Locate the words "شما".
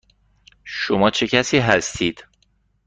0.63-1.09